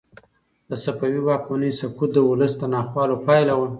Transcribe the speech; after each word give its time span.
د 0.69 0.71
صفوي 0.83 1.21
واکمنۍ 1.23 1.71
سقوط 1.79 2.09
د 2.13 2.19
ولس 2.29 2.53
د 2.57 2.61
ناخوالو 2.73 3.15
پایله 3.27 3.53
وه. 3.59 3.67